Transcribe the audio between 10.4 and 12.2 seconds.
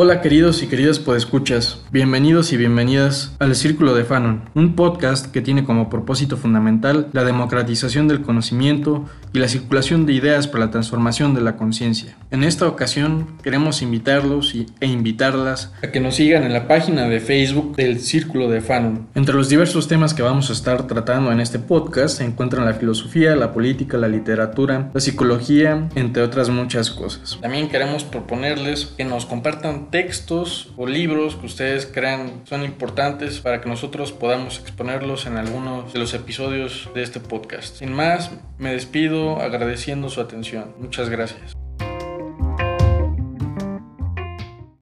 para la transformación de la conciencia.